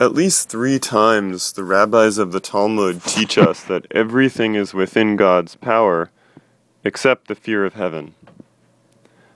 At 0.00 0.14
least 0.14 0.48
three 0.48 0.78
times 0.78 1.52
the 1.52 1.62
rabbis 1.62 2.16
of 2.16 2.32
the 2.32 2.40
Talmud 2.40 3.04
teach 3.04 3.36
us 3.36 3.62
that 3.64 3.86
everything 3.90 4.54
is 4.54 4.72
within 4.72 5.14
God's 5.14 5.56
power 5.56 6.10
except 6.82 7.28
the 7.28 7.34
fear 7.34 7.66
of 7.66 7.74
heaven. 7.74 8.14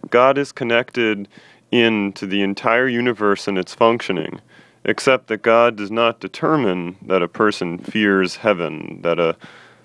God 0.09 0.39
is 0.39 0.53
connected 0.53 1.29
into 1.71 2.27
the 2.27 2.41
entire 2.41 2.89
universe 2.89 3.47
and 3.47 3.59
its 3.59 3.75
functioning, 3.75 4.41
except 4.87 5.27
that 5.27 5.43
God 5.43 5.77
does 5.77 5.91
not 5.91 6.19
determine 6.19 6.97
that 7.03 7.21
a 7.21 7.29
person 7.29 7.77
fears 7.77 8.37
heaven, 8.37 9.01
that 9.03 9.21
a 9.21 9.37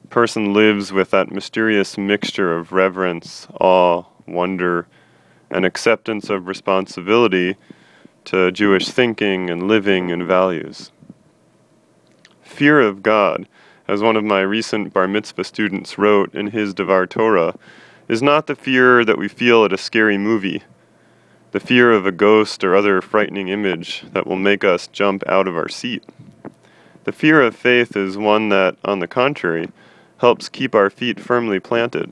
person 0.10 0.54
lives 0.54 0.94
with 0.94 1.12
that 1.12 1.30
mysterious 1.30 1.98
mixture 1.98 2.56
of 2.56 2.72
reverence, 2.72 3.50
awe, 3.60 4.06
wonder, 4.26 4.88
and 5.52 5.66
acceptance 5.66 6.30
of 6.30 6.48
responsibility 6.48 7.58
to 8.26 8.52
Jewish 8.52 8.90
thinking 8.90 9.50
and 9.50 9.68
living 9.68 10.12
and 10.12 10.24
values. 10.24 10.92
Fear 12.42 12.82
of 12.82 13.04
God, 13.04 13.48
as 13.88 14.02
one 14.02 14.16
of 14.16 14.24
my 14.24 14.42
recent 14.42 14.94
bar 14.94 15.08
mitzvah 15.08 15.44
students 15.44 15.98
wrote 15.98 16.34
in 16.34 16.48
his 16.48 16.74
Devar 16.74 17.08
Torah, 17.08 17.56
is 18.08 18.22
not 18.22 18.48
the 18.48 18.56
fear 18.56 19.06
that 19.06 19.18
we 19.18 19.28
feel 19.28 19.64
at 19.66 19.74
a 19.74 19.78
scary 19.78 20.18
movie, 20.18 20.64
the 21.52 21.60
fear 21.60 21.92
of 21.92 22.06
a 22.06 22.12
ghost 22.12 22.64
or 22.64 22.76
other 22.76 23.02
frightening 23.02 23.48
image 23.48 24.04
that 24.14 24.28
will 24.28 24.36
make 24.36 24.64
us 24.64 24.88
jump 24.88 25.24
out 25.28 25.48
of 25.48 25.56
our 25.56 25.70
seat. 25.70 26.04
The 27.06 27.12
fear 27.12 27.42
of 27.42 27.56
faith 27.56 27.96
is 27.96 28.18
one 28.18 28.50
that, 28.50 28.76
on 28.84 29.00
the 29.00 29.08
contrary, 29.08 29.70
helps 30.18 30.50
keep 30.50 30.76
our 30.76 30.90
feet 30.90 31.20
firmly 31.20 31.60
planted. 31.60 32.12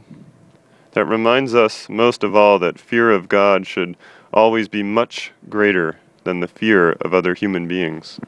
That 0.93 1.05
reminds 1.05 1.53
us 1.53 1.89
most 1.89 2.23
of 2.23 2.35
all 2.35 2.57
that 2.59 2.79
fear 2.79 3.11
of 3.11 3.29
God 3.29 3.67
should 3.67 3.97
always 4.33 4.67
be 4.67 4.83
much 4.83 5.31
greater 5.49 5.99
than 6.23 6.39
the 6.39 6.47
fear 6.47 6.91
of 6.93 7.13
other 7.13 7.33
human 7.33 7.67
beings. 7.67 8.19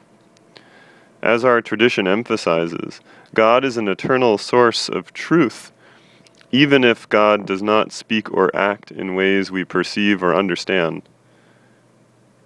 As 1.22 1.44
our 1.44 1.60
tradition 1.60 2.08
emphasizes, 2.08 3.00
God 3.34 3.64
is 3.64 3.76
an 3.76 3.88
eternal 3.88 4.38
source 4.38 4.88
of 4.88 5.12
truth, 5.12 5.70
even 6.50 6.82
if 6.82 7.08
God 7.08 7.46
does 7.46 7.62
not 7.62 7.92
speak 7.92 8.32
or 8.32 8.54
act 8.56 8.90
in 8.90 9.14
ways 9.14 9.50
we 9.50 9.64
perceive 9.64 10.22
or 10.22 10.34
understand. 10.34 11.02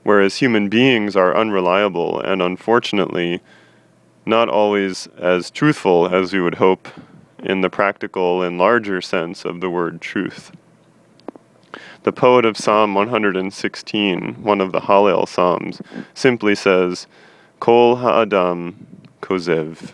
Whereas 0.02 0.38
human 0.38 0.68
beings 0.68 1.16
are 1.16 1.36
unreliable 1.36 2.20
and 2.20 2.42
unfortunately 2.42 3.40
not 4.26 4.48
always 4.48 5.06
as 5.18 5.50
truthful 5.50 6.12
as 6.12 6.32
we 6.32 6.40
would 6.40 6.56
hope 6.56 6.88
in 7.38 7.60
the 7.60 7.70
practical 7.70 8.42
and 8.42 8.58
larger 8.58 9.00
sense 9.00 9.44
of 9.44 9.60
the 9.60 9.70
word 9.70 10.00
truth. 10.00 10.50
The 12.02 12.12
poet 12.12 12.44
of 12.44 12.56
Psalm 12.56 12.94
116, 12.94 14.42
one 14.42 14.60
of 14.60 14.72
the 14.72 14.80
Hallel 14.80 15.28
Psalms, 15.28 15.80
simply 16.14 16.54
says, 16.54 17.06
Kol 17.60 17.96
ha'adam 17.96 18.86
kozev. 19.20 19.92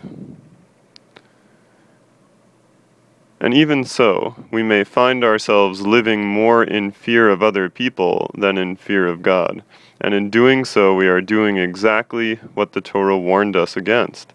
And 3.39 3.53
even 3.55 3.83
so, 3.83 4.35
we 4.51 4.61
may 4.61 4.83
find 4.83 5.23
ourselves 5.23 5.81
living 5.81 6.27
more 6.27 6.63
in 6.63 6.91
fear 6.91 7.29
of 7.29 7.41
other 7.41 7.69
people 7.69 8.29
than 8.37 8.57
in 8.57 8.75
fear 8.75 9.07
of 9.07 9.23
God. 9.23 9.63
And 9.99 10.13
in 10.13 10.29
doing 10.29 10.63
so, 10.63 10.93
we 10.93 11.07
are 11.07 11.21
doing 11.21 11.57
exactly 11.57 12.35
what 12.53 12.73
the 12.73 12.81
Torah 12.81 13.17
warned 13.17 13.55
us 13.55 13.75
against 13.75 14.33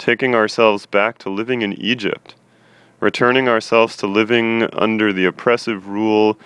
taking 0.00 0.34
ourselves 0.34 0.86
back 0.86 1.18
to 1.18 1.28
living 1.28 1.60
in 1.60 1.74
Egypt, 1.74 2.34
returning 2.98 3.48
ourselves 3.48 3.96
to 3.98 4.06
living 4.06 4.66
under 4.72 5.12
the 5.12 5.26
oppressive 5.26 5.86
rule 5.86 6.38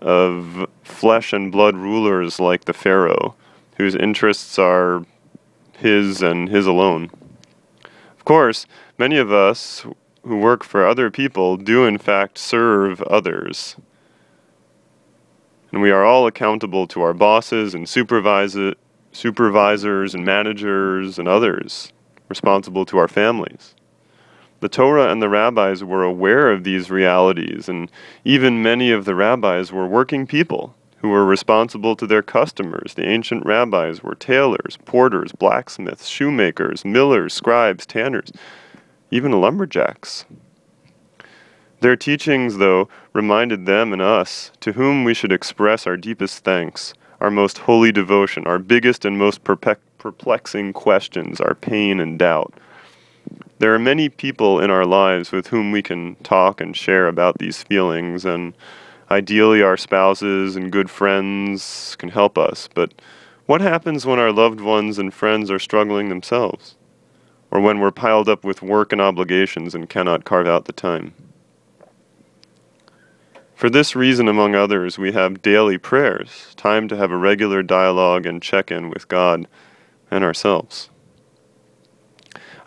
of 0.00 0.66
flesh 0.82 1.32
and 1.32 1.50
blood 1.50 1.76
rulers 1.76 2.38
like 2.38 2.64
the 2.64 2.72
Pharaoh, 2.72 3.34
whose 3.76 3.94
interests 3.94 4.58
are 4.58 5.04
his 5.78 6.22
and 6.22 6.48
his 6.48 6.66
alone. 6.66 7.10
Of 8.18 8.24
course, 8.24 8.66
many 8.98 9.18
of 9.18 9.32
us 9.32 9.86
who 10.22 10.38
work 10.38 10.64
for 10.64 10.86
other 10.86 11.10
people 11.10 11.56
do 11.56 11.84
in 11.84 11.98
fact 11.98 12.38
serve 12.38 13.00
others. 13.02 13.76
And 15.72 15.82
we 15.82 15.90
are 15.90 16.04
all 16.04 16.26
accountable 16.26 16.86
to 16.88 17.02
our 17.02 17.14
bosses 17.14 17.74
and 17.74 17.88
supervisor, 17.88 18.74
supervisors 19.12 20.14
and 20.14 20.24
managers 20.24 21.18
and 21.18 21.28
others, 21.28 21.92
responsible 22.28 22.84
to 22.86 22.98
our 22.98 23.08
families. 23.08 23.74
The 24.66 24.70
Torah 24.70 25.12
and 25.12 25.22
the 25.22 25.28
rabbis 25.28 25.84
were 25.84 26.02
aware 26.02 26.50
of 26.50 26.64
these 26.64 26.90
realities, 26.90 27.68
and 27.68 27.88
even 28.24 28.64
many 28.64 28.90
of 28.90 29.04
the 29.04 29.14
rabbis 29.14 29.70
were 29.70 29.86
working 29.86 30.26
people 30.26 30.74
who 30.96 31.10
were 31.10 31.24
responsible 31.24 31.94
to 31.94 32.04
their 32.04 32.20
customers. 32.20 32.94
The 32.94 33.06
ancient 33.06 33.46
rabbis 33.46 34.02
were 34.02 34.16
tailors, 34.16 34.76
porters, 34.84 35.30
blacksmiths, 35.30 36.08
shoemakers, 36.08 36.84
millers, 36.84 37.32
scribes, 37.32 37.86
tanners, 37.86 38.32
even 39.12 39.40
lumberjacks. 39.40 40.24
Their 41.78 41.94
teachings, 41.94 42.56
though, 42.56 42.88
reminded 43.12 43.66
them 43.66 43.92
and 43.92 44.02
us 44.02 44.50
to 44.62 44.72
whom 44.72 45.04
we 45.04 45.14
should 45.14 45.30
express 45.30 45.86
our 45.86 45.96
deepest 45.96 46.42
thanks, 46.42 46.92
our 47.20 47.30
most 47.30 47.58
holy 47.58 47.92
devotion, 47.92 48.48
our 48.48 48.58
biggest 48.58 49.04
and 49.04 49.16
most 49.16 49.44
perplexing 49.44 50.72
questions, 50.72 51.40
our 51.40 51.54
pain 51.54 52.00
and 52.00 52.18
doubt 52.18 52.52
there 53.58 53.74
are 53.74 53.78
many 53.78 54.08
people 54.08 54.60
in 54.60 54.70
our 54.70 54.84
lives 54.84 55.32
with 55.32 55.48
whom 55.48 55.72
we 55.72 55.82
can 55.82 56.16
talk 56.16 56.60
and 56.60 56.76
share 56.76 57.08
about 57.08 57.38
these 57.38 57.62
feelings, 57.62 58.24
and 58.24 58.54
ideally, 59.10 59.62
our 59.62 59.76
spouses 59.76 60.56
and 60.56 60.72
good 60.72 60.90
friends 60.90 61.96
can 61.98 62.10
help 62.10 62.36
us. 62.36 62.68
But 62.74 62.92
what 63.46 63.60
happens 63.60 64.04
when 64.04 64.18
our 64.18 64.32
loved 64.32 64.60
ones 64.60 64.98
and 64.98 65.14
friends 65.14 65.50
are 65.50 65.58
struggling 65.58 66.08
themselves? 66.08 66.74
Or 67.50 67.60
when 67.60 67.78
we're 67.78 67.92
piled 67.92 68.28
up 68.28 68.44
with 68.44 68.60
work 68.60 68.92
and 68.92 69.00
obligations 69.00 69.74
and 69.74 69.88
cannot 69.88 70.24
carve 70.24 70.48
out 70.48 70.64
the 70.64 70.72
time? 70.72 71.14
For 73.54 73.70
this 73.70 73.96
reason, 73.96 74.28
among 74.28 74.54
others, 74.54 74.98
we 74.98 75.12
have 75.12 75.40
daily 75.40 75.78
prayers, 75.78 76.52
time 76.56 76.88
to 76.88 76.96
have 76.96 77.10
a 77.10 77.16
regular 77.16 77.62
dialogue 77.62 78.26
and 78.26 78.42
check 78.42 78.70
in 78.70 78.90
with 78.90 79.08
God 79.08 79.46
and 80.10 80.22
ourselves. 80.22 80.90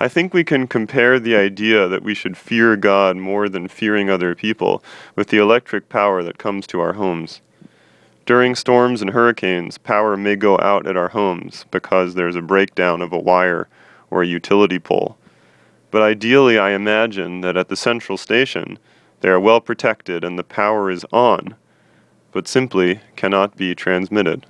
I 0.01 0.07
think 0.07 0.33
we 0.33 0.45
can 0.45 0.65
compare 0.65 1.19
the 1.19 1.35
idea 1.35 1.89
that 1.89 2.03
we 2.03 2.13
should 2.13 2.37
fear 2.37 2.77
God 2.77 3.17
more 3.17 3.49
than 3.49 3.67
fearing 3.67 4.09
other 4.09 4.33
people 4.33 4.81
with 5.13 5.27
the 5.27 5.39
electric 5.39 5.89
power 5.89 6.23
that 6.23 6.37
comes 6.37 6.65
to 6.67 6.79
our 6.79 6.93
homes. 6.93 7.41
During 8.25 8.55
storms 8.55 9.01
and 9.01 9.09
hurricanes, 9.09 9.77
power 9.77 10.15
may 10.15 10.37
go 10.37 10.57
out 10.59 10.87
at 10.87 10.95
our 10.95 11.09
homes 11.09 11.65
because 11.69 12.15
there's 12.15 12.37
a 12.37 12.41
breakdown 12.41 13.01
of 13.01 13.11
a 13.11 13.19
wire 13.19 13.67
or 14.09 14.21
a 14.21 14.27
utility 14.27 14.79
pole. 14.79 15.17
But 15.91 16.01
ideally, 16.01 16.57
I 16.57 16.69
imagine 16.71 17.41
that 17.41 17.57
at 17.57 17.67
the 17.67 17.75
central 17.75 18.17
station, 18.17 18.79
they 19.19 19.27
are 19.27 19.39
well 19.39 19.59
protected 19.59 20.23
and 20.23 20.39
the 20.39 20.45
power 20.45 20.89
is 20.89 21.05
on, 21.11 21.55
but 22.31 22.47
simply 22.47 23.01
cannot 23.17 23.57
be 23.57 23.75
transmitted. 23.75 24.45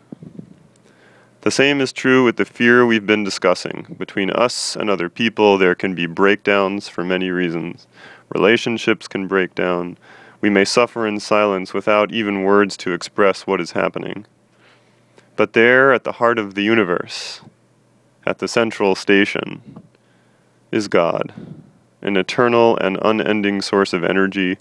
The 1.42 1.52
same 1.52 1.80
is 1.80 1.94
true 1.94 2.26
with 2.26 2.36
the 2.36 2.44
fear 2.44 2.86
we've 2.86 3.06
been 3.06 3.24
discussing. 3.24 3.96
Between 3.98 4.30
us 4.30 4.76
and 4.76 4.90
other 4.90 5.08
people, 5.08 5.58
there 5.58 5.74
can 5.74 5.96
be 5.96 6.06
breakdowns 6.06 6.90
for 6.90 7.06
many 7.06 7.30
reasons. 7.30 7.88
Relationships 8.36 9.08
can 9.08 9.26
break 9.26 9.56
down. 9.56 9.98
We 10.42 10.50
may 10.50 10.66
suffer 10.66 11.08
in 11.08 11.22
silence 11.22 11.74
without 11.74 12.12
even 12.12 12.44
words 12.44 12.76
to 12.78 12.92
express 12.92 13.48
what 13.48 13.62
is 13.62 13.72
happening. 13.72 14.26
But 15.38 15.54
there, 15.54 15.94
at 15.94 16.04
the 16.04 16.12
heart 16.14 16.40
of 16.40 16.56
the 16.56 16.64
universe, 16.64 17.40
at 18.26 18.40
the 18.40 18.48
central 18.50 18.94
station, 18.94 19.62
is 20.74 20.90
God, 20.90 21.32
an 22.02 22.18
eternal 22.18 22.76
and 22.80 23.00
unending 23.02 23.62
source 23.62 23.94
of 23.94 24.04
energy, 24.04 24.58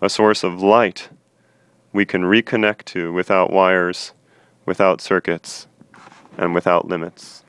a 0.00 0.08
source 0.08 0.44
of 0.44 0.62
light 0.62 1.08
we 1.92 2.04
can 2.04 2.22
reconnect 2.22 2.84
to 2.84 3.12
without 3.12 3.52
wires, 3.52 4.12
without 4.64 5.00
circuits 5.00 5.66
and 6.40 6.54
without 6.54 6.88
limits. 6.88 7.44